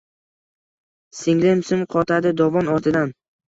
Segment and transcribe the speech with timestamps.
[1.19, 3.17] Singlim sim qoqadi dovon ortidan